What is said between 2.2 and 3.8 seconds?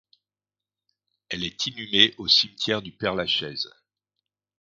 cimetière du Père-Lachaise.